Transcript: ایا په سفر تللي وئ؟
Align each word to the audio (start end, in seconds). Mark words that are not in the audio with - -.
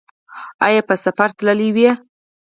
ایا 0.65 0.81
په 0.87 0.95
سفر 1.03 1.29
تللي 1.37 1.69
وئ؟ 1.75 1.89